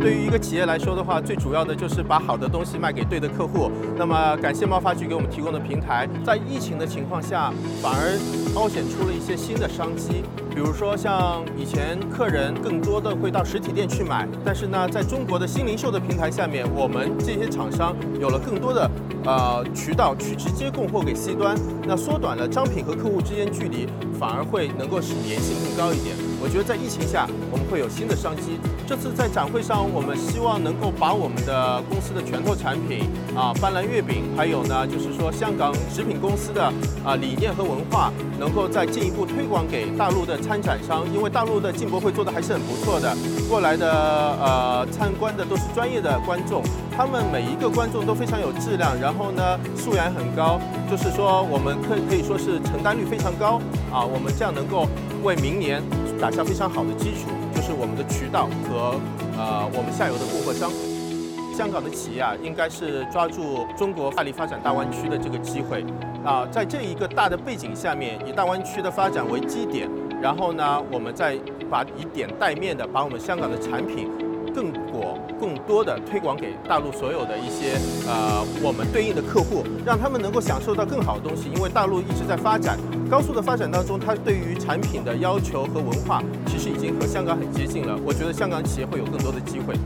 [0.00, 3.70] 对于一个企业来说的话，最主要的就是把好的东西卖给对的客户。
[3.96, 8.16] 那么感谢贸发局给我们提供的平台，在疫情的情况下，反而
[8.54, 10.22] 凸显出了一些新的商机。
[10.54, 18.90] 比如说像以前客人更多的会到实体店去买，但是呢，在中国的新零售的平台下面，我们这些厂商有了更多的
[19.24, 23.86] 呃渠道去直接供货给 C 端，那缩短了商品和客户之间距离，
[24.18, 26.16] 反而会能够使粘性更高一点。
[26.40, 28.58] 我觉得在疫情下，我们会有新的商机。
[28.86, 36.72] 这次在展会上，我们希望能够把我们的公司的拳头产品啊，斑斓月饼，还有呢，就是说香港食品公司的
[37.04, 41.04] 啊理念和文化，能够再进一步推广给大陆的参展商。
[41.12, 43.16] 因为大陆的进博会做的还是很不错的，
[43.48, 46.62] 过来的呃参观的都是专业的观众，
[46.96, 50.58] 他们每一个观众都非常有质量，然后呢素养很高，
[50.90, 53.60] 就是说我们可可以说是承担率非常高
[53.92, 54.86] 啊，我们这样能够
[55.22, 55.82] 为明年。
[56.20, 58.98] 打下非常好的基础，就是我们的渠道和
[59.38, 60.68] 呃我们下游的供货商。
[61.56, 65.84] 香港的企业啊，应该是抓住中国大力发展大湾区的这个机会
[66.24, 69.88] 啊，在这一个大的背景下面，以大湾区的发展为基点，
[70.20, 71.38] 然后呢，我们再
[71.70, 74.10] 把以点带面的把我们香港的产品。
[74.54, 81.48] 更广、更多的推广给大陆所有的一些呃我们对应的客户，让他们能够享受到更好的东西。
[81.54, 82.76] 因为大陆一直在发展，
[83.08, 87.96] 高速的发展当中，它对于产品的要求和文化，其实已经和香港很接近了。
[88.04, 89.76] 我觉得香港企业会有更多的机会。